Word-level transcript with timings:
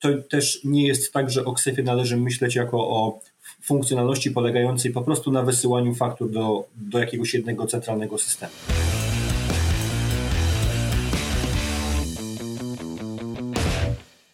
to 0.00 0.08
też 0.30 0.60
nie 0.64 0.86
jest 0.86 1.12
tak, 1.12 1.30
że 1.30 1.44
o 1.44 1.52
Ksefie 1.52 1.82
należy 1.82 2.16
myśleć 2.16 2.54
jako 2.54 2.78
o 2.78 3.20
funkcjonalności 3.62 4.30
polegającej 4.30 4.92
po 4.92 5.02
prostu 5.02 5.32
na 5.32 5.42
wysyłaniu 5.42 5.94
faktur 5.94 6.30
do, 6.30 6.64
do 6.76 6.98
jakiegoś 6.98 7.34
jednego 7.34 7.66
centralnego 7.66 8.18
systemu. 8.18 8.52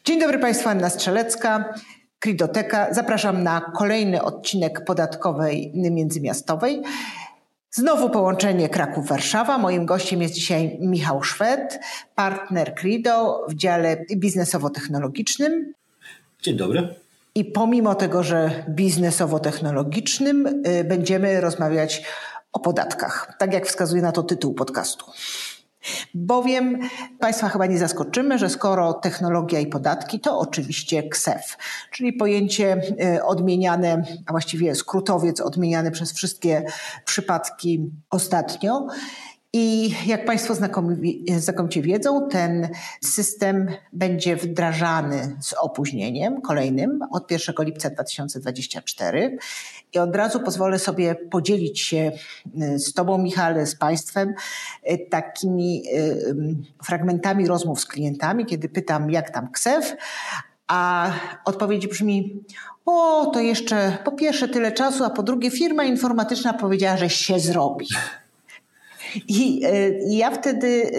Dzień 0.05 0.21
dobry 0.21 0.39
Państwu, 0.39 0.69
Anna 0.69 0.91
Strzelecka, 0.91 1.75
Kridoteka. 2.19 2.95
Zapraszam 2.95 3.43
na 3.43 3.61
kolejny 3.61 4.23
odcinek 4.23 4.85
podatkowej 4.85 5.73
międzymiastowej. 5.75 6.83
Znowu 7.77 8.11
połączenie 8.11 8.69
Kraków-Warszawa. 8.69 9.59
Moim 9.59 9.87
gościem 9.87 10.23
jest 10.23 10.35
dzisiaj 10.35 10.79
Michał 10.81 11.23
Szwed, 11.23 11.81
partner 12.15 12.75
Crido 12.75 13.45
w 13.49 13.55
dziale 13.55 14.05
biznesowo-technologicznym. 14.17 15.73
Dzień 16.43 16.57
dobry. 16.57 16.95
I 17.35 17.45
pomimo 17.45 17.95
tego, 17.95 18.23
że 18.23 18.65
biznesowo-technologicznym, 18.69 20.47
y, 20.47 20.85
będziemy 20.85 21.41
rozmawiać 21.41 22.03
o 22.53 22.61
podatkach, 22.61 23.37
tak 23.39 23.53
jak 23.53 23.67
wskazuje 23.67 24.03
na 24.03 24.13
to 24.13 24.23
tytuł 24.23 24.55
podcastu. 24.55 25.07
Bowiem 26.15 26.79
Państwa 27.21 27.49
chyba 27.49 27.67
nie 27.67 27.79
zaskoczymy, 27.79 28.39
że 28.39 28.49
skoro 28.49 28.93
technologia 28.95 29.61
i 29.61 29.67
podatki, 29.67 30.21
to 30.21 30.39
oczywiście 30.39 31.03
KSEF, 31.03 31.57
czyli 31.91 32.13
pojęcie 32.13 32.81
y, 33.17 33.25
odmieniane, 33.25 34.03
a 34.27 34.33
właściwie 34.33 34.75
skrótowiec 34.75 35.41
odmieniany 35.41 35.91
przez 35.91 36.13
wszystkie 36.13 36.65
przypadki 37.05 37.91
ostatnio. 38.11 38.87
I 39.59 39.95
jak 40.07 40.25
Państwo 40.25 40.55
znakomicie 41.39 41.83
wiedzą, 41.83 42.29
ten 42.29 42.69
system 43.05 43.67
będzie 43.93 44.37
wdrażany 44.37 45.37
z 45.41 45.53
opóźnieniem 45.53 46.41
kolejnym 46.41 47.01
od 47.11 47.31
1 47.31 47.55
lipca 47.59 47.91
2024. 47.91 49.39
I 49.95 49.99
od 49.99 50.17
razu 50.17 50.41
pozwolę 50.41 50.79
sobie 50.79 51.15
podzielić 51.15 51.81
się 51.81 52.13
y, 52.63 52.79
z 52.79 52.93
Tobą, 52.93 53.19
Michale, 53.19 53.67
z 53.67 53.77
Państwem 53.77 54.35
y, 54.91 55.07
takimi 55.11 55.83
y, 55.95 56.35
fragmentami 56.85 57.47
rozmów 57.47 57.81
z 57.81 57.87
klientami, 57.87 58.47
kiedy 58.47 58.69
pytam, 58.69 59.11
jak 59.11 59.31
tam 59.31 59.49
KSEF, 59.53 59.97
a 60.69 61.11
odpowiedź 61.45 61.87
brzmi: 61.87 62.45
O, 62.87 63.27
to 63.35 63.41
jeszcze 63.41 63.99
po 64.05 64.13
pierwsze 64.13 64.49
tyle 64.49 64.73
czasu, 64.73 65.05
a 65.05 65.11
po 65.11 65.23
drugie 65.23 65.51
firma 65.51 65.85
informatyczna 65.85 66.53
powiedziała, 66.53 66.97
że 66.97 67.11
się 67.11 67.39
zrobi. 67.39 67.87
I, 69.29 69.61
e, 69.65 69.89
I, 69.99 70.17
ja 70.17 70.31
wtedy 70.31 70.91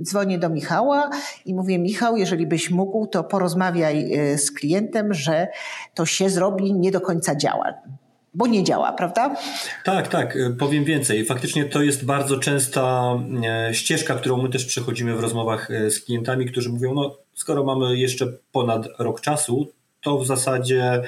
e, 0.00 0.02
dzwonię 0.02 0.38
do 0.38 0.48
Michała 0.48 1.10
i 1.46 1.54
mówię: 1.54 1.78
Michał, 1.78 2.16
jeżeli 2.16 2.46
byś 2.46 2.70
mógł, 2.70 3.06
to 3.06 3.24
porozmawiaj 3.24 4.12
e, 4.12 4.38
z 4.38 4.50
klientem, 4.50 5.14
że 5.14 5.48
to 5.94 6.06
się 6.06 6.30
zrobi, 6.30 6.74
nie 6.74 6.90
do 6.90 7.00
końca 7.00 7.36
działa. 7.36 7.74
Bo 8.34 8.46
nie 8.46 8.64
działa, 8.64 8.92
prawda? 8.92 9.36
Tak, 9.84 10.08
tak. 10.08 10.38
Powiem 10.58 10.84
więcej. 10.84 11.24
Faktycznie 11.24 11.64
to 11.64 11.82
jest 11.82 12.04
bardzo 12.04 12.38
częsta 12.38 13.14
ścieżka, 13.72 14.14
którą 14.14 14.42
my 14.42 14.48
też 14.48 14.64
przechodzimy 14.64 15.16
w 15.16 15.20
rozmowach 15.20 15.68
z 15.90 16.00
klientami, 16.00 16.46
którzy 16.46 16.70
mówią: 16.70 16.94
No, 16.94 17.16
skoro 17.34 17.64
mamy 17.64 17.96
jeszcze 17.96 18.26
ponad 18.52 18.86
rok 18.98 19.20
czasu, 19.20 19.72
to 20.02 20.18
w 20.18 20.26
zasadzie 20.26 21.02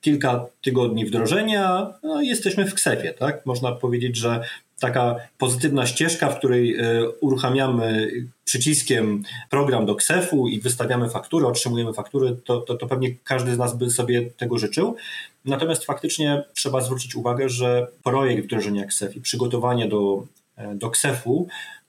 kilka 0.00 0.46
tygodni 0.62 1.06
wdrożenia, 1.06 1.94
no, 2.02 2.20
jesteśmy 2.20 2.66
w 2.66 2.74
ksepie, 2.74 3.12
tak? 3.12 3.46
Można 3.46 3.72
powiedzieć, 3.72 4.16
że 4.16 4.40
taka 4.80 5.16
pozytywna 5.38 5.86
ścieżka, 5.86 6.28
w 6.28 6.38
której 6.38 6.76
e, 6.76 7.08
uruchamiamy 7.20 8.10
przyciskiem 8.44 9.22
program 9.50 9.86
do 9.86 9.94
KSEF-u 9.94 10.48
i 10.48 10.60
wystawiamy 10.60 11.10
faktury, 11.10 11.46
otrzymujemy 11.46 11.92
faktury, 11.92 12.36
to, 12.44 12.60
to, 12.60 12.74
to 12.74 12.86
pewnie 12.86 13.14
każdy 13.24 13.54
z 13.54 13.58
nas 13.58 13.76
by 13.76 13.90
sobie 13.90 14.30
tego 14.30 14.58
życzył. 14.58 14.96
Natomiast 15.44 15.84
faktycznie 15.84 16.42
trzeba 16.54 16.80
zwrócić 16.80 17.16
uwagę, 17.16 17.48
że 17.48 17.86
projekt 18.02 18.44
wdrożenia 18.44 18.86
KSEF 18.86 19.16
i 19.16 19.20
przygotowanie 19.20 19.88
do, 19.88 20.26
e, 20.56 20.74
do 20.74 20.90
KSEF-u 20.90 21.48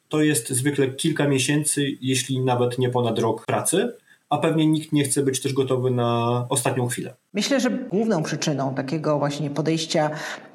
to 0.10 0.22
jest 0.22 0.50
zwykle 0.50 0.88
kilka 0.88 1.28
miesięcy, 1.28 1.98
jeśli 2.02 2.40
nawet 2.40 2.78
nie 2.78 2.90
ponad 2.90 3.20
rok 3.20 3.46
pracy 3.46 3.94
a 4.32 4.38
pewnie 4.38 4.68
nikt 4.68 4.92
nie 4.92 5.04
chce 5.04 5.24
być 5.24 5.42
też 5.42 5.54
gotowy 5.54 5.92
na 5.92 6.46
ostatnią 6.50 6.88
chwilę. 6.88 7.14
Myślę, 7.34 7.60
że 7.60 7.70
główną 7.70 8.24
przyczyną 8.24 8.76
takiego 8.76 9.20
właśnie 9.20 9.50
podejścia 9.50 10.10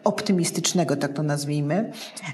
optymistycznego, 0.05 0.97
tak 0.97 1.13
to 1.13 1.23
nazwijmy, 1.23 1.93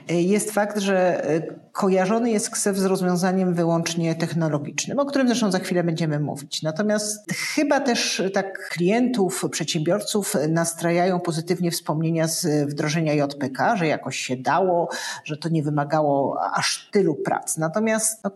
jest 0.09 0.51
fakt, 0.51 0.79
że 0.79 1.27
kojarzony 1.73 2.31
jest 2.31 2.51
KSEF 2.51 2.77
z 2.77 2.85
rozwiązaniem 2.85 3.55
wyłącznie 3.55 4.15
technologicznym, 4.15 4.99
o 4.99 5.07
którym 5.07 5.29
zresztą 5.29 5.51
za 5.51 5.59
chwilę 5.59 5.85
będziemy 5.85 6.21
mówić. 6.21 6.63
Natomiast 6.63 7.33
chyba 7.33 7.81
też 7.81 8.23
tak 8.35 8.69
klientów, 8.69 9.45
przedsiębiorców 9.51 10.35
nastrajają 10.49 11.21
pozytywnie 11.21 11.71
wspomnienia 11.71 12.29
z 12.29 12.71
wdrożenia 12.71 13.15
JPK, 13.15 13.77
że 13.77 13.87
jakoś 13.87 14.17
się 14.17 14.37
dało, 14.37 14.89
że 15.25 15.37
to 15.37 15.49
nie 15.49 15.63
wymagało 15.63 16.41
aż 16.55 16.89
tylu 16.93 17.15
prac. 17.15 17.59
Natomiast 17.59 18.25
no, 18.25 18.31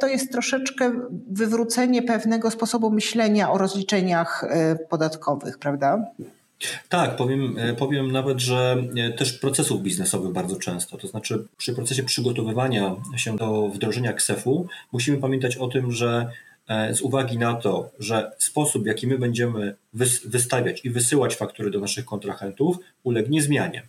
to 0.00 0.06
jest 0.06 0.32
troszeczkę 0.32 0.92
wywrócenie 1.30 2.02
pewnego 2.02 2.50
sposobu 2.50 2.90
myślenia 2.90 3.52
o 3.52 3.58
rozliczeniach 3.58 4.44
e, 4.44 4.76
podatkowych, 5.50 5.58
prawda? 5.58 6.12
Tak, 6.88 7.16
powiem, 7.16 7.58
e, 7.58 7.74
powiem 7.74 8.12
nawet, 8.12 8.40
że 8.40 8.84
e, 8.96 9.10
też 9.12 9.32
procesów 9.32 9.82
biznesowych 9.82 10.32
bardzo 10.32 10.56
często. 10.56 10.96
To 10.96 11.06
znaczy, 11.06 11.46
przy 11.56 11.74
procesie 11.74 12.02
przygotowywania 12.02 12.96
się 13.16 13.36
do 13.36 13.68
wdrożenia 13.68 14.12
KSEF-u 14.12 14.66
musimy 14.92 15.18
pamiętać 15.18 15.56
o 15.56 15.68
tym, 15.68 15.92
że 15.92 16.30
e, 16.68 16.94
z 16.94 17.00
uwagi 17.00 17.38
na 17.38 17.54
to, 17.54 17.90
że 17.98 18.32
sposób, 18.38 18.82
w 18.82 18.86
jaki 18.86 19.06
my 19.06 19.18
będziemy 19.18 19.74
wystawiać 20.24 20.84
i 20.84 20.90
wysyłać 20.90 21.36
faktury 21.36 21.70
do 21.70 21.80
naszych 21.80 22.04
kontrahentów, 22.04 22.76
ulegnie 23.04 23.42
zmianie. 23.42 23.82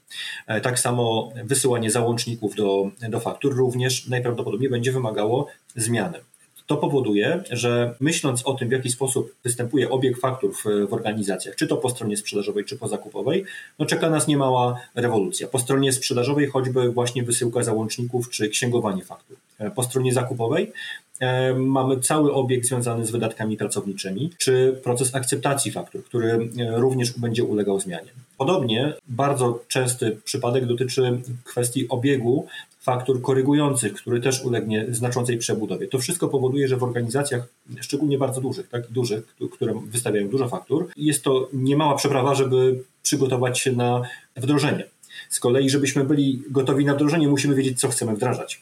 Tak 0.63 0.79
samo 0.79 1.33
wysyłanie 1.43 1.91
załączników 1.91 2.55
do, 2.55 2.91
do 3.09 3.19
faktur 3.19 3.55
również 3.55 4.07
najprawdopodobniej 4.07 4.69
będzie 4.69 4.91
wymagało 4.91 5.47
zmiany. 5.75 6.19
To 6.67 6.77
powoduje, 6.77 7.44
że 7.51 7.95
myśląc 7.99 8.45
o 8.45 8.53
tym, 8.53 8.69
w 8.69 8.72
jaki 8.72 8.89
sposób 8.89 9.35
występuje 9.44 9.89
obieg 9.89 10.19
faktur 10.19 10.53
w, 10.53 10.89
w, 10.89 10.94
organizacjach, 10.94 11.55
czy 11.55 11.67
to 11.67 11.77
po 11.77 11.89
stronie 11.89 12.17
sprzedażowej, 12.17 12.66
czy 12.66 12.77
po 12.77 12.88
zakupowej, 12.88 13.45
no 13.79 13.85
czeka 13.85 14.09
nas 14.09 14.27
niemała 14.27 14.79
rewolucja. 14.95 15.47
Po 15.47 15.59
stronie 15.59 15.94
sprzedażowej 15.94 16.47
choćby 16.47 16.91
właśnie 16.91 17.23
wysyłka 17.23 17.63
załączników, 17.63 18.29
czy 18.29 18.49
księgowanie 18.49 19.03
faktur. 19.03 19.38
E, 19.59 19.72
po 19.72 19.83
stronie 19.83 20.13
zakupowej 20.13 20.72
e, 21.19 21.53
mamy 21.53 21.99
cały 21.99 22.33
obieg 22.33 22.66
związany 22.66 23.05
z 23.05 23.11
wydatkami 23.11 23.57
pracowniczymi, 23.57 24.31
czy 24.38 24.79
proces 24.83 25.16
akceptacji 25.16 25.72
faktur, 25.72 26.03
który 26.03 26.31
e, 26.31 26.79
również 26.79 27.11
będzie 27.11 27.43
ulegał 27.43 27.79
zmianie. 27.79 28.11
Podobnie 28.41 28.94
bardzo 29.07 29.59
częsty 29.68 30.18
przypadek 30.24 30.66
dotyczy 30.66 31.22
kwestii 31.44 31.90
obiegu 31.90 32.47
faktur 32.79 33.22
korygujących, 33.22 33.94
który 33.94 34.22
też 34.22 34.46
ulegnie 34.46 34.85
znaczącej 34.90 35.38
przebudowie. 35.38 35.88
To 35.88 36.00
wszystko 36.00 36.28
powoduje, 36.28 36.68
że 36.68 36.78
w 36.78 36.84
organizacjach, 36.84 37.47
szczególnie 37.81 38.18
bardzo 38.18 38.41
dużych, 38.41 38.69
tak, 38.69 38.88
dużych, 38.88 39.35
które 39.52 39.74
wystawiają 39.85 40.29
dużo 40.29 40.50
faktur, 40.50 40.90
jest 40.97 41.24
to 41.24 41.50
niemała 41.53 41.96
przeprawa, 41.96 42.35
żeby 42.35 42.84
przygotować 43.03 43.59
się 43.59 43.72
na 43.72 44.02
wdrożenie. 44.38 44.84
Z 45.29 45.40
kolei, 45.40 45.69
żebyśmy 45.69 46.03
byli 46.03 46.44
gotowi 46.50 46.85
na 46.85 46.96
wdrożenie, 46.96 47.28
musimy 47.28 47.56
wiedzieć, 47.56 47.79
co 47.79 47.90
chcemy 47.90 48.16
wdrażać. 48.16 48.62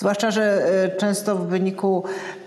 Zwłaszcza, 0.00 0.30
że 0.30 0.66
e, 0.84 0.96
często 0.96 1.36
w 1.36 1.46
wyniku 1.46 2.04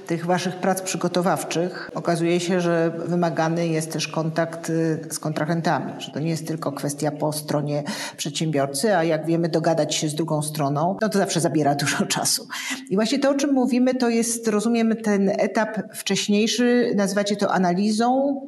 tych 0.08 0.26
waszych 0.26 0.56
prac 0.56 0.82
przygotowawczych 0.82 1.92
okazuje 1.96 2.40
się, 2.40 2.62
że 2.62 2.92
wymagany 3.06 3.68
jest 3.68 3.92
też 3.92 4.08
kontakt 4.08 4.70
e, 4.70 5.14
z 5.14 5.20
kontrahentami, 5.20 5.94
że 6.00 6.12
to 6.12 6.20
nie 6.20 6.30
jest 6.30 6.48
tylko 6.48 6.72
kwestia 6.72 7.12
po 7.12 7.34
stronie 7.34 7.84
przedsiębiorcy, 8.18 8.96
a 8.96 9.04
jak 9.04 9.26
wiemy 9.26 9.50
dogadać 9.50 9.96
się 9.96 10.10
z 10.10 10.16
drugą 10.16 10.42
stroną, 10.42 10.98
no 11.02 11.10
to 11.10 11.18
zawsze 11.18 11.40
zabiera 11.40 11.76
dużo 11.86 12.06
czasu. 12.06 12.48
I 12.90 12.96
właśnie 12.96 13.20
to, 13.20 13.30
o 13.30 13.34
czym 13.34 13.54
mówimy, 13.54 13.96
to 13.96 14.10
jest, 14.10 14.48
rozumiem, 14.48 14.96
ten 14.96 15.30
etap 15.30 15.78
wcześniejszy, 15.96 16.94
nazywacie 16.96 17.36
to 17.36 17.54
analizą, 17.54 18.42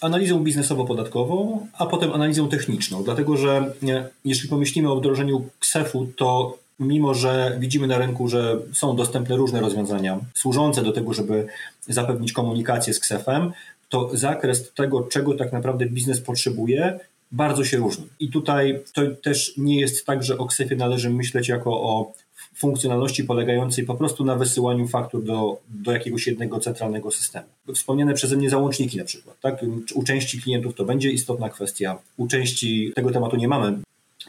analizą 0.00 0.44
biznesowo-podatkową, 0.44 1.66
a 1.78 1.86
potem 1.86 2.12
analizą 2.12 2.48
techniczną, 2.48 3.04
dlatego 3.04 3.36
że 3.36 3.72
e, 3.88 4.08
jeśli 4.24 4.48
pomyślimy 4.48 4.92
o 4.92 4.96
wdrożeniu 4.96 5.44
KSEF-u, 5.60 6.06
to 6.06 6.58
mimo 6.80 7.14
że 7.14 7.56
widzimy 7.60 7.86
na 7.86 7.98
rynku, 7.98 8.28
że 8.28 8.58
są 8.72 8.96
dostępne 8.96 9.36
różne 9.36 9.60
rozwiązania 9.60 10.18
służące 10.34 10.82
do 10.82 10.92
tego, 10.92 11.14
żeby 11.14 11.46
zapewnić 11.88 12.32
komunikację 12.32 12.94
z 12.94 13.00
KSEF-em, 13.00 13.52
to 13.88 14.10
zakres 14.12 14.72
tego, 14.72 15.02
czego 15.02 15.34
tak 15.34 15.52
naprawdę 15.52 15.86
biznes 15.86 16.20
potrzebuje, 16.20 17.00
bardzo 17.32 17.64
się 17.64 17.76
różni. 17.76 18.06
I 18.20 18.28
tutaj 18.28 18.80
to 18.94 19.02
też 19.22 19.54
nie 19.56 19.80
jest 19.80 20.06
tak, 20.06 20.22
że 20.22 20.38
o 20.38 20.46
KSEF-ie 20.46 20.76
należy 20.76 21.10
myśleć 21.10 21.48
jako 21.48 21.82
o 21.82 22.12
funkcjonalności 22.54 23.24
polegającej 23.24 23.84
po 23.84 23.94
prostu 23.94 24.24
na 24.24 24.36
wysyłaniu 24.36 24.88
faktur 24.88 25.24
do, 25.24 25.60
do 25.68 25.92
jakiegoś 25.92 26.26
jednego 26.26 26.60
centralnego 26.60 27.10
systemu. 27.10 27.46
Wspomniane 27.74 28.14
przeze 28.14 28.36
mnie 28.36 28.50
załączniki 28.50 28.98
na 28.98 29.04
przykład. 29.04 29.40
Tak? 29.40 29.64
U 29.94 30.02
części 30.02 30.42
klientów 30.42 30.74
to 30.74 30.84
będzie 30.84 31.10
istotna 31.10 31.48
kwestia, 31.48 31.98
u 32.16 32.26
części 32.26 32.92
tego 32.94 33.10
tematu 33.10 33.36
nie 33.36 33.48
mamy 33.48 33.78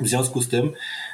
w 0.01 0.07
związku 0.07 0.41
z 0.41 0.49
tym 0.49 0.71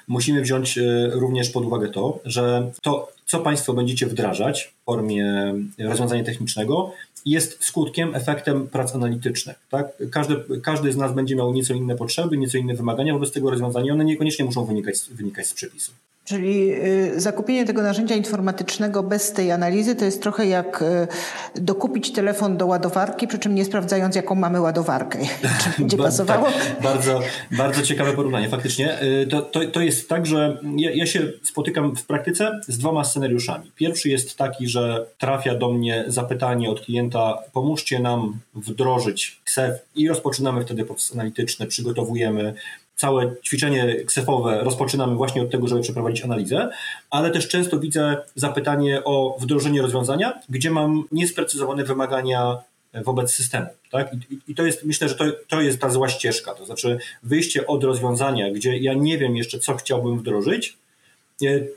musimy 0.08 0.42
wziąć 0.42 0.78
e, 0.78 1.10
również 1.14 1.50
pod 1.50 1.66
uwagę 1.66 1.90
to, 1.90 2.20
że 2.26 2.72
to, 2.82 3.12
co 3.26 3.40
Państwo 3.40 3.74
będziecie 3.74 4.08
wdrażać 4.08 4.74
w 4.82 4.86
formie 4.86 5.54
rozwiązania 5.80 6.24
technicznego, 6.24 6.94
jest 7.26 7.64
skutkiem, 7.64 8.16
efektem 8.16 8.68
prac 8.68 8.96
analitycznych. 8.96 9.60
Tak? 9.70 9.88
Każdy, 10.12 10.36
każdy 10.64 10.94
z 10.94 10.98
nas 10.98 11.14
będzie 11.14 11.36
miał 11.36 11.54
nieco 11.54 11.74
inne 11.74 11.96
potrzeby, 11.96 12.38
nieco 12.38 12.58
inne 12.58 12.74
wymagania 12.74 13.14
wobec 13.14 13.32
tego 13.32 13.50
rozwiązania, 13.50 13.94
one 13.94 14.06
niekoniecznie 14.06 14.46
muszą 14.46 14.66
wynikać, 14.66 14.96
wynikać 15.12 15.48
z 15.48 15.54
przepisów. 15.54 15.96
Czyli 16.28 16.74
y, 16.74 17.20
zakupienie 17.20 17.66
tego 17.66 17.82
narzędzia 17.82 18.16
informatycznego 18.16 19.04
bez 19.04 19.32
tej 19.32 19.52
analizy 19.52 19.96
to 19.96 20.06
jest 20.06 20.22
trochę 20.22 20.48
jak 20.48 20.82
y, 20.82 21.62
dokupić 21.62 22.14
telefon 22.14 22.58
do 22.58 22.66
ładowarki, 22.66 23.28
przy 23.28 23.40
czym 23.40 23.56
nie 23.56 23.66
sprawdzając, 23.66 24.16
jaką 24.16 24.36
mamy 24.36 24.62
ładowarkę. 24.62 25.20
Czy 25.64 25.70
będzie 25.80 25.98
pasowało? 26.08 26.46
tak, 26.46 26.82
bardzo, 26.84 27.20
bardzo 27.52 27.82
ciekawe 27.82 28.14
porównanie. 28.14 28.50
Faktycznie 28.50 29.02
y, 29.02 29.28
to, 29.28 29.42
to, 29.42 29.60
to 29.66 29.82
jest 29.82 30.10
tak, 30.10 30.26
że 30.26 30.58
ja, 30.78 30.92
ja 30.92 31.06
się 31.06 31.22
spotykam 31.44 31.96
w 31.96 32.06
praktyce 32.06 32.60
z 32.68 32.78
dwoma 32.78 33.04
scenariuszami. 33.04 33.72
Pierwszy 33.76 34.10
jest 34.10 34.36
taki, 34.38 34.68
że 34.68 35.06
trafia 35.18 35.56
do 35.56 35.70
mnie 35.70 36.04
zapytanie 36.08 36.70
od 36.70 36.82
klienta, 36.82 37.07
pomóżcie 37.54 38.00
nam 38.00 38.40
wdrożyć 38.56 39.40
KSEF 39.44 39.74
i 39.96 40.08
rozpoczynamy 40.10 40.66
wtedy 40.66 40.86
proces 40.86 41.14
analityczny, 41.14 41.68
przygotowujemy 41.68 42.54
całe 42.96 43.36
ćwiczenie 43.46 43.96
ksefowe 44.06 44.64
rozpoczynamy 44.64 45.16
właśnie 45.16 45.42
od 45.42 45.52
tego, 45.52 45.68
żeby 45.68 45.82
przeprowadzić 45.82 46.24
analizę, 46.24 46.70
ale 47.10 47.32
też 47.32 47.48
często 47.48 47.80
widzę 47.80 48.18
zapytanie 48.36 49.04
o 49.04 49.38
wdrożenie 49.40 49.82
rozwiązania, 49.82 50.40
gdzie 50.50 50.72
mam 50.72 51.04
niesprecyzowane 51.12 51.84
wymagania 51.84 52.58
wobec 52.94 53.34
systemu. 53.34 53.68
Tak? 53.92 54.14
I, 54.14 54.40
I, 54.48 54.56
to 54.56 54.66
jest, 54.66 54.86
myślę, 54.86 55.10
że 55.10 55.16
to, 55.16 55.26
to 55.48 55.62
jest 55.62 55.82
ta 55.82 55.90
zła 55.90 56.10
ścieżka, 56.10 56.54
to 56.54 56.66
znaczy 56.66 57.00
wyjście 57.24 57.68
od 57.68 57.84
rozwiązania, 57.84 58.52
gdzie 58.52 58.78
ja 58.78 58.94
nie 58.94 59.18
wiem 59.18 59.38
jeszcze, 59.38 59.60
co 59.60 59.76
chciałbym 59.76 60.20
wdrożyć, 60.20 60.70
e, 60.70 60.87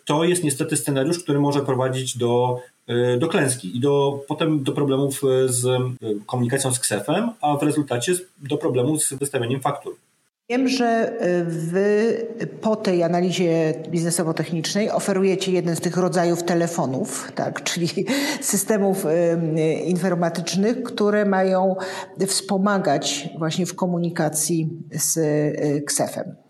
to 0.04 0.24
jest 0.24 0.44
niestety 0.44 0.76
scenariusz, 0.76 1.22
który 1.22 1.40
może 1.40 1.60
prowadzić 1.60 2.18
do, 2.18 2.60
e, 2.86 3.18
do 3.18 3.28
klęski 3.28 3.76
i 3.76 3.80
do, 3.80 4.24
potem 4.28 4.62
do 4.62 4.72
problemów 4.72 5.22
z 5.46 5.66
e, 5.66 5.78
komunikacją 6.26 6.74
z 6.74 6.78
ksefem, 6.78 7.30
a 7.40 7.56
w 7.56 7.62
rezultacie 7.62 8.12
do 8.38 8.56
problemów 8.56 9.02
z 9.02 9.14
wystawianiem 9.14 9.60
faktur. 9.60 9.96
Wiem, 10.48 10.68
że 10.68 11.12
wy 11.46 12.26
po 12.60 12.76
tej 12.76 13.02
analizie 13.02 13.74
biznesowo-technicznej 13.90 14.90
oferujecie 14.90 15.52
jeden 15.52 15.76
z 15.76 15.80
tych 15.80 15.96
rodzajów 15.96 16.42
telefonów, 16.42 17.32
tak, 17.34 17.62
czyli 17.70 17.88
systemów 18.40 19.06
informatycznych, 19.84 20.82
które 20.82 21.24
mają 21.24 21.76
wspomagać 22.26 23.28
właśnie 23.38 23.66
w 23.66 23.74
komunikacji 23.74 24.68
z 24.92 25.18
KSEF-em. 25.84 26.49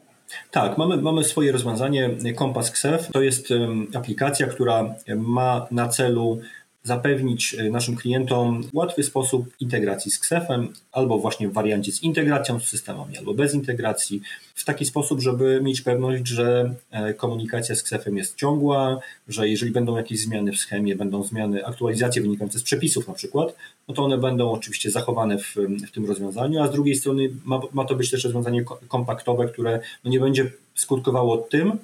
Tak, 0.50 0.79
mamy, 0.79 0.97
mamy 0.97 1.25
swoje 1.25 1.53
rozwiązanie 1.53 2.11
Kompas 2.37 2.71
KSEF. 2.71 3.09
To 3.12 3.23
jest 3.23 3.49
aplikacja, 3.94 4.47
która 4.47 4.94
ma 5.17 5.67
na 5.71 5.88
celu 5.88 6.41
zapewnić 6.82 7.55
e, 7.55 7.71
naszym 7.71 7.97
klientom 7.97 8.62
łatwy 8.73 9.03
sposób 9.03 9.47
integracji 9.61 10.11
z 10.11 10.19
KSEF-em, 10.19 10.69
albo 10.93 11.19
właśnie 11.19 11.49
w 11.49 11.53
wariancie 11.53 11.93
z 11.93 12.03
integracją 12.03 12.61
z 12.61 12.65
systemami, 12.65 13.19
albo 13.19 13.35
bez 13.35 13.55
integracji, 13.55 14.21
w 14.55 14.65
taki 14.65 14.85
sposób, 14.85 15.21
żeby 15.21 15.61
mieć 15.62 15.81
pewność, 15.81 16.29
że 16.29 16.75
e, 16.91 17.15
komunikacja 17.15 17.75
z 17.75 17.82
KSEF-em 17.82 18.17
jest 18.17 18.37
ciągła, 18.37 19.00
że 19.29 19.49
jeżeli 19.49 19.73
będą 19.73 19.97
jakieś 19.97 20.21
zmiany 20.21 20.53
w 20.53 20.56
schemie, 20.56 20.97
będą 20.97 21.23
zmiany, 21.23 21.67
aktualizacje 21.67 22.23
wynikające 22.23 22.59
z 22.59 22.62
przepisów 22.62 23.09
na 23.09 23.15
przykład, 23.15 23.56
no 23.88 23.94
to 23.94 24.05
one 24.05 24.19
będą 24.19 24.50
oczywiście 24.53 24.91
zachowane 24.91 25.38
w, 25.38 25.56
w 25.88 25.91
tym 25.91 26.06
rozwiązaniu, 26.06 26.62
a 26.62 26.69
z 26.69 26.73
drugiej 26.73 26.94
strony 26.94 27.31
ma, 27.44 27.61
ma 27.73 27.85
to 27.85 27.94
być 27.94 28.11
też 28.11 28.25
rozwiązanie 28.25 28.65
kompaktowe, 28.88 29.49
które 29.49 29.81
no 30.05 30.11
nie 30.11 30.21
będzie 30.21 30.50
skutkowało 30.75 31.37
tym, 31.38 31.79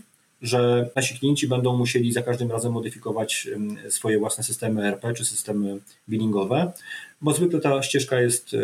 że 0.46 0.90
nasi 0.96 1.18
klienci 1.18 1.48
będą 1.48 1.76
musieli 1.76 2.12
za 2.12 2.22
każdym 2.22 2.50
razem 2.50 2.72
modyfikować 2.72 3.48
swoje 3.88 4.18
własne 4.18 4.44
systemy 4.44 4.88
ERP 4.88 5.02
czy 5.16 5.24
systemy 5.24 5.78
billingowe, 6.08 6.72
bo 7.20 7.32
zwykle 7.32 7.60
ta 7.60 7.82
ścieżka 7.82 8.20
jest 8.20 8.56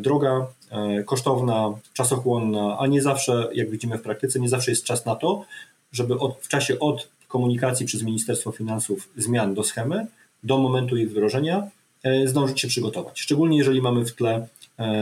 droga, 0.00 0.46
e, 0.70 1.02
kosztowna, 1.02 1.72
czasochłonna, 1.92 2.76
a 2.78 2.86
nie 2.86 3.02
zawsze, 3.02 3.48
jak 3.54 3.70
widzimy 3.70 3.98
w 3.98 4.02
praktyce, 4.02 4.40
nie 4.40 4.48
zawsze 4.48 4.70
jest 4.70 4.84
czas 4.84 5.06
na 5.06 5.14
to, 5.14 5.44
żeby 5.92 6.18
od, 6.18 6.38
w 6.40 6.48
czasie 6.48 6.78
od 6.78 7.08
komunikacji 7.28 7.86
przez 7.86 8.02
Ministerstwo 8.02 8.52
Finansów 8.52 9.08
zmian 9.16 9.54
do 9.54 9.62
schemy 9.64 10.06
do 10.42 10.58
momentu 10.58 10.96
ich 10.96 11.10
wdrożenia 11.10 11.70
e, 12.02 12.28
zdążyć 12.28 12.60
się 12.60 12.68
przygotować. 12.68 13.20
Szczególnie 13.20 13.58
jeżeli 13.58 13.82
mamy 13.82 14.04
w 14.04 14.14
tle 14.14 14.48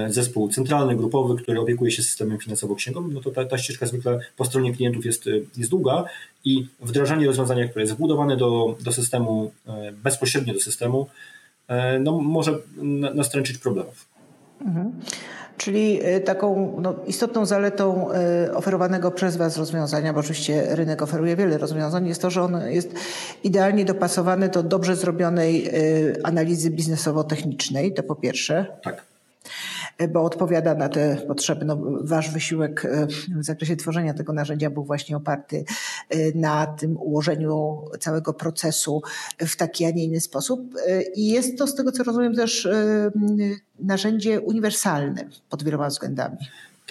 zespół 0.08 0.48
centralny, 0.48 0.96
grupowy, 0.96 1.42
który 1.42 1.60
opiekuje 1.60 1.90
się 1.90 2.02
systemem 2.02 2.38
finansowo-księgowym, 2.38 3.14
no 3.14 3.20
to 3.20 3.30
ta, 3.30 3.44
ta 3.44 3.58
ścieżka 3.58 3.86
zwykle 3.86 4.19
po 4.36 4.44
stronie 4.44 4.74
klientów 4.74 5.04
jest, 5.04 5.28
jest 5.56 5.70
długa 5.70 6.04
i 6.44 6.66
wdrażanie 6.80 7.26
rozwiązania, 7.26 7.69
które 7.69 7.82
jest 7.82 7.94
wbudowane 7.94 8.36
do, 8.36 8.76
do 8.80 8.92
systemu, 8.92 9.52
e, 9.66 9.92
bezpośrednio 9.92 10.54
do 10.54 10.60
systemu, 10.60 11.08
e, 11.69 11.98
no, 11.98 12.20
może 12.20 12.58
nastręczyć 13.14 13.58
problemów. 13.58 14.06
Mhm. 14.60 14.92
Czyli 15.56 16.00
taką 16.25 16.76
no, 16.80 16.94
istotną 17.06 17.46
zaletą 17.46 18.08
oferowanego 18.54 19.10
przez 19.10 19.36
Was 19.36 19.56
rozwiązania, 19.56 20.12
bo 20.12 20.20
oczywiście 20.20 20.66
rynek 20.76 21.02
oferuje 21.02 21.36
wiele 21.36 21.58
rozwiązań, 21.58 22.08
jest 22.08 22.22
to, 22.22 22.30
że 22.30 22.42
on 22.42 22.60
jest 22.70 22.94
idealnie 23.44 23.84
dopasowany 23.84 24.48
do 24.48 24.62
dobrze 24.62 24.96
zrobionej 24.96 25.70
analizy 26.22 26.70
biznesowo-technicznej, 26.70 27.94
to 27.94 28.02
po 28.02 28.14
pierwsze. 28.14 28.66
Tak 28.82 29.12
bo 30.08 30.22
odpowiada 30.22 30.74
na 30.74 30.88
te 30.88 31.16
potrzeby. 31.16 31.64
No, 31.64 31.78
wasz 32.00 32.30
wysiłek 32.30 32.84
e, 32.84 33.06
w 33.40 33.44
zakresie 33.44 33.76
tworzenia 33.76 34.14
tego 34.14 34.32
narzędzia 34.32 34.70
był 34.70 34.84
właśnie 34.84 35.16
oparty 35.16 35.64
e, 36.08 36.16
na 36.34 36.66
tym 36.66 36.96
ułożeniu 36.96 37.84
całego 38.00 38.34
procesu 38.34 39.02
w 39.38 39.56
taki, 39.56 39.84
a 39.84 39.90
nie 39.90 40.04
inny 40.04 40.20
sposób. 40.20 40.74
E, 40.86 41.02
I 41.02 41.28
jest 41.28 41.58
to, 41.58 41.66
z 41.66 41.74
tego 41.74 41.92
co 41.92 42.04
rozumiem, 42.04 42.34
też 42.34 42.68
narzędzie 43.78 44.40
uniwersalne 44.40 45.24
pod 45.50 45.62
wieloma 45.62 45.88
względami. 45.88 46.36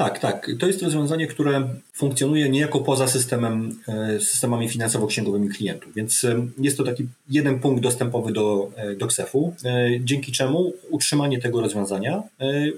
Tak, 0.01 0.19
tak. 0.19 0.51
To 0.59 0.68
jest 0.68 0.81
rozwiązanie, 0.83 1.27
które 1.27 1.69
funkcjonuje 1.94 2.50
niejako 2.50 2.80
poza 2.80 3.07
systemem, 3.07 3.80
e, 3.88 4.19
systemami 4.19 4.69
finansowo-księgowymi 4.69 5.50
klientów, 5.50 5.94
więc 5.94 6.24
e, 6.24 6.48
jest 6.57 6.77
to 6.77 6.83
taki 6.83 7.07
jeden 7.30 7.59
punkt 7.59 7.83
dostępowy 7.83 8.33
do, 8.33 8.71
e, 8.75 8.95
do 8.95 9.07
KSEF-u, 9.07 9.56
dzięki 10.00 10.31
czemu 10.31 10.74
utrzymanie 10.89 11.39
tego 11.39 11.62
rozwiązania 11.62 12.24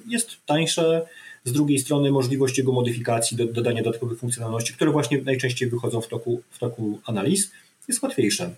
jest 0.08 0.30
tańsze, 0.46 1.06
z 1.44 1.52
drugiej 1.52 1.80
strony 1.80 2.12
możliwość 2.12 2.58
jego 2.58 2.72
modyfikacji, 2.72 3.38
do, 3.38 3.46
dodania 3.46 3.84
dodatkowych 3.84 4.20
funkcjonalności, 4.20 4.74
które 4.74 4.92
właśnie 4.92 5.22
najczęściej 5.22 5.70
wychodzą 5.70 6.02
w 6.02 6.08
toku, 6.08 6.42
w 6.50 6.60
toku 6.60 7.00
analiz, 7.06 7.52
jest 7.88 8.04
łatwiejsze. 8.04 8.50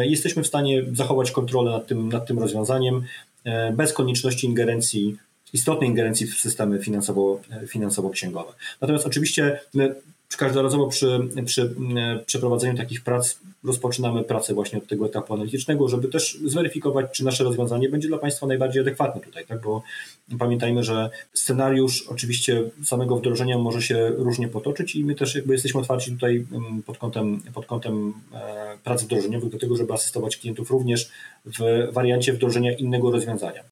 Jesteśmy 0.00 0.42
w 0.42 0.46
stanie 0.46 0.82
zachować 0.92 1.30
kontrolę 1.30 1.70
nad 1.70 1.86
tym, 1.86 2.08
nad 2.08 2.26
tym 2.26 2.38
rozwiązaniem 2.38 3.02
bez 3.72 3.92
konieczności 3.92 4.46
ingerencji 4.46 5.16
istotnej 5.52 5.90
ingerencji 5.90 6.26
w 6.26 6.34
systemy 6.34 6.78
finansowo, 6.78 7.40
finansowo-księgowe. 7.66 8.52
Natomiast 8.80 9.06
oczywiście 9.06 9.60
my 9.74 9.94
każdorazowo 10.36 10.86
przy, 10.86 11.20
przy 11.44 11.74
przeprowadzeniu 12.26 12.76
takich 12.76 13.04
prac 13.04 13.38
rozpoczynamy 13.64 14.24
pracę 14.24 14.54
właśnie 14.54 14.78
od 14.78 14.86
tego 14.86 15.06
etapu 15.06 15.34
analitycznego, 15.34 15.88
żeby 15.88 16.08
też 16.08 16.38
zweryfikować, 16.44 17.06
czy 17.12 17.24
nasze 17.24 17.44
rozwiązanie 17.44 17.88
będzie 17.88 18.08
dla 18.08 18.18
Państwa 18.18 18.46
najbardziej 18.46 18.82
adekwatne 18.82 19.20
tutaj, 19.20 19.46
tak? 19.46 19.62
bo 19.62 19.82
pamiętajmy, 20.38 20.84
że 20.84 21.10
scenariusz 21.32 22.02
oczywiście 22.08 22.62
samego 22.84 23.16
wdrożenia 23.16 23.58
może 23.58 23.82
się 23.82 24.08
różnie 24.08 24.48
potoczyć 24.48 24.96
i 24.96 25.04
my 25.04 25.14
też 25.14 25.34
jakby 25.34 25.52
jesteśmy 25.52 25.80
otwarci 25.80 26.12
tutaj 26.12 26.46
pod 26.86 26.98
kątem, 26.98 27.42
pod 27.54 27.66
kątem 27.66 28.14
e, 28.34 28.78
prac 28.84 29.02
wdrożeniowych 29.02 29.50
do 29.50 29.58
tego, 29.58 29.76
żeby 29.76 29.92
asystować 29.92 30.36
klientów 30.36 30.70
również 30.70 31.10
w 31.44 31.88
wariancie 31.92 32.32
wdrożenia 32.32 32.72
innego 32.72 33.10
rozwiązania. 33.10 33.62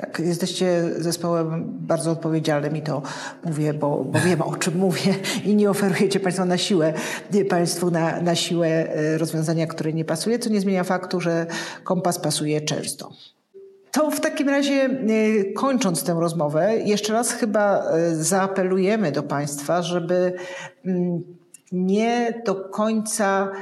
Tak, 0.00 0.20
jesteście 0.20 0.82
zespołem 0.96 1.64
bardzo 1.66 2.10
odpowiedzialnym 2.10 2.76
i 2.76 2.82
to 2.82 3.02
mówię, 3.44 3.74
bo, 3.74 4.04
bo 4.04 4.18
wiem 4.18 4.42
o 4.42 4.56
czym 4.56 4.78
mówię 4.78 5.14
i 5.44 5.56
nie 5.56 5.70
oferujecie 5.70 6.20
Państwo 6.20 6.44
na 6.44 6.58
siłę 6.58 6.92
Państwu 7.50 7.90
na, 7.90 8.20
na 8.20 8.34
siłę 8.34 8.68
e, 8.68 9.18
rozwiązania, 9.18 9.66
które 9.66 9.92
nie 9.92 10.04
pasuje, 10.04 10.38
co 10.38 10.50
nie 10.50 10.60
zmienia 10.60 10.84
faktu, 10.84 11.20
że 11.20 11.46
kompas 11.84 12.18
pasuje 12.18 12.60
często. 12.60 13.12
To 13.92 14.10
w 14.10 14.20
takim 14.20 14.48
razie, 14.48 14.72
e, 14.72 15.52
kończąc 15.52 16.04
tę 16.04 16.16
rozmowę, 16.20 16.76
jeszcze 16.76 17.12
raz 17.12 17.32
chyba 17.32 17.82
e, 17.82 18.14
zaapelujemy 18.14 19.12
do 19.12 19.22
Państwa, 19.22 19.82
żeby 19.82 20.32
mm, 20.86 21.22
nie 21.72 22.42
do 22.46 22.54
końca 22.54 23.52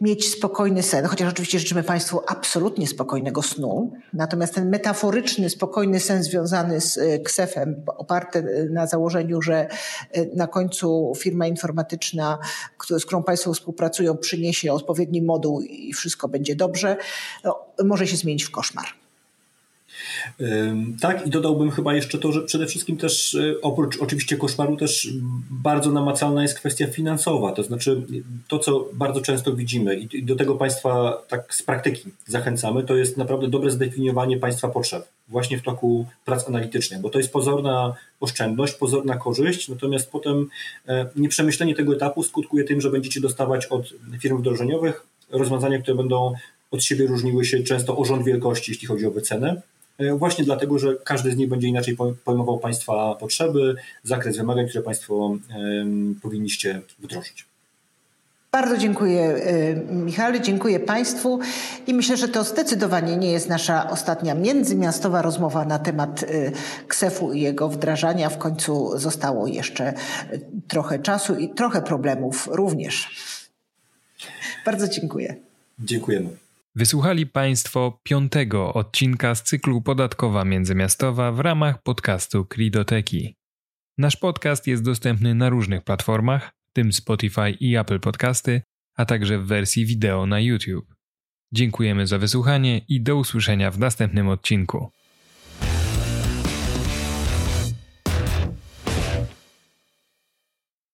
mieć 0.00 0.28
spokojny 0.32 0.82
sen, 0.82 1.04
chociaż 1.04 1.32
oczywiście 1.32 1.58
życzymy 1.58 1.82
Państwu 1.82 2.20
absolutnie 2.26 2.86
spokojnego 2.86 3.42
snu. 3.42 3.92
Natomiast 4.12 4.54
ten 4.54 4.70
metaforyczny, 4.70 5.50
spokojny 5.50 6.00
sen 6.00 6.22
związany 6.22 6.80
z 6.80 6.98
e, 6.98 7.18
ksefem, 7.18 7.84
oparty 7.86 8.38
e, 8.38 8.64
na 8.64 8.86
założeniu, 8.86 9.42
że 9.42 9.68
e, 10.12 10.26
na 10.36 10.46
końcu 10.46 11.12
firma 11.16 11.46
informatyczna, 11.46 12.38
z 12.98 13.04
którą 13.04 13.22
Państwo 13.22 13.54
współpracują, 13.54 14.16
przyniesie 14.16 14.72
odpowiedni 14.72 15.22
moduł 15.22 15.60
i 15.60 15.92
wszystko 15.92 16.28
będzie 16.28 16.56
dobrze, 16.56 16.96
no, 17.44 17.58
może 17.84 18.06
się 18.06 18.16
zmienić 18.16 18.44
w 18.44 18.50
koszmar. 18.50 19.05
Tak, 21.00 21.26
i 21.26 21.30
dodałbym 21.30 21.70
chyba 21.70 21.94
jeszcze 21.94 22.18
to, 22.18 22.32
że 22.32 22.42
przede 22.42 22.66
wszystkim 22.66 22.96
też 22.96 23.34
y, 23.34 23.60
oprócz 23.62 23.96
oczywiście 23.96 24.36
koszmaru 24.36 24.76
też 24.76 25.08
bardzo 25.50 25.92
namacalna 25.92 26.42
jest 26.42 26.58
kwestia 26.58 26.86
finansowa, 26.86 27.52
to 27.52 27.62
znaczy 27.62 28.02
to, 28.48 28.58
co 28.58 28.88
bardzo 28.92 29.20
często 29.20 29.52
widzimy 29.52 29.96
i 29.96 30.22
do 30.22 30.36
tego 30.36 30.54
Państwa 30.54 31.22
tak 31.28 31.54
z 31.54 31.62
praktyki 31.62 32.10
zachęcamy, 32.26 32.82
to 32.82 32.96
jest 32.96 33.16
naprawdę 33.16 33.48
dobre 33.48 33.70
zdefiniowanie 33.70 34.38
Państwa 34.38 34.68
potrzeb 34.68 35.08
właśnie 35.28 35.58
w 35.58 35.62
toku 35.62 36.06
prac 36.24 36.48
analitycznych, 36.48 37.00
bo 37.00 37.10
to 37.10 37.18
jest 37.18 37.32
pozorna 37.32 37.94
oszczędność, 38.20 38.74
pozorna 38.74 39.16
korzyść, 39.16 39.68
natomiast 39.68 40.10
potem 40.10 40.48
e, 40.88 41.06
nieprzemyślenie 41.16 41.74
tego 41.74 41.94
etapu 41.94 42.22
skutkuje 42.22 42.64
tym, 42.64 42.80
że 42.80 42.90
będziecie 42.90 43.20
dostawać 43.20 43.66
od 43.66 43.92
firm 44.20 44.38
wdrożeniowych 44.38 45.06
rozwiązania, 45.30 45.78
które 45.78 45.96
będą 45.96 46.34
od 46.70 46.84
siebie 46.84 47.06
różniły 47.06 47.44
się 47.44 47.62
często 47.62 47.96
o 47.98 48.04
rząd 48.04 48.24
wielkości, 48.24 48.72
jeśli 48.72 48.88
chodzi 48.88 49.06
o 49.06 49.10
wycenę. 49.10 49.62
E, 49.98 50.14
właśnie 50.14 50.44
dlatego, 50.44 50.78
że 50.78 50.96
każdy 51.04 51.32
z 51.32 51.36
nich 51.36 51.48
będzie 51.48 51.68
inaczej 51.68 51.96
pojmował 52.24 52.58
Państwa 52.58 53.14
potrzeby, 53.14 53.74
zakres 54.02 54.36
wymagań, 54.36 54.68
które 54.68 54.84
Państwo 54.84 55.36
powinniście 56.22 56.80
wdrożyć. 56.98 57.46
Bardzo 58.56 58.76
dziękuję 58.76 59.36
y, 59.36 59.94
Michale, 59.94 60.40
dziękuję 60.40 60.80
Państwu 60.80 61.40
i 61.86 61.94
myślę, 61.94 62.16
że 62.16 62.28
to 62.28 62.44
zdecydowanie 62.44 63.16
nie 63.16 63.32
jest 63.32 63.48
nasza 63.48 63.90
ostatnia 63.90 64.34
międzymiastowa 64.34 65.22
rozmowa 65.22 65.64
na 65.64 65.78
temat 65.78 66.22
y, 66.22 66.52
KSEF-u 66.88 67.32
i 67.32 67.40
jego 67.40 67.68
wdrażania. 67.68 68.30
W 68.30 68.38
końcu 68.38 68.98
zostało 68.98 69.46
jeszcze 69.46 69.94
trochę 70.68 70.98
czasu 70.98 71.34
i 71.34 71.48
trochę 71.48 71.82
problemów 71.82 72.48
również. 72.52 73.08
Bardzo 74.66 74.88
dziękuję. 74.88 75.36
Dziękujemy. 75.78 76.45
Wysłuchali 76.76 77.26
Państwo 77.26 78.00
piątego 78.02 78.74
odcinka 78.74 79.34
z 79.34 79.42
cyklu 79.42 79.82
Podatkowa 79.82 80.44
Międzymiastowa 80.44 81.32
w 81.32 81.40
ramach 81.40 81.82
podcastu 81.82 82.44
Kridoteki. 82.44 83.36
Nasz 83.98 84.16
podcast 84.16 84.66
jest 84.66 84.84
dostępny 84.84 85.34
na 85.34 85.48
różnych 85.48 85.84
platformach, 85.84 86.52
w 86.66 86.72
tym 86.72 86.92
Spotify 86.92 87.50
i 87.50 87.76
Apple 87.76 88.00
Podcasty, 88.00 88.62
a 88.96 89.04
także 89.04 89.38
w 89.38 89.46
wersji 89.46 89.86
wideo 89.86 90.26
na 90.26 90.40
YouTube. 90.40 90.94
Dziękujemy 91.52 92.06
za 92.06 92.18
wysłuchanie 92.18 92.78
i 92.88 93.00
do 93.00 93.16
usłyszenia 93.16 93.70
w 93.70 93.78
następnym 93.78 94.28
odcinku. 94.28 94.90